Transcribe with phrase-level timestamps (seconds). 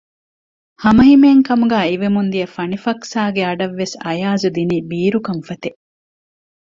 [0.83, 5.77] ހަމަހިމޭން ކަމުގައި އިވެމުން ދިޔަ ފަނުފަކްސާގެ އަޑަށްވެސް އަޔަާޒު ދިނީ ބީރު ކަންފަތެއް